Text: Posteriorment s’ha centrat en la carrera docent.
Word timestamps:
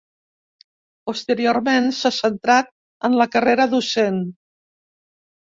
Posteriorment 1.09 1.89
s’ha 1.99 2.11
centrat 2.21 2.73
en 3.11 3.21
la 3.23 3.31
carrera 3.37 3.71
docent. 3.75 4.21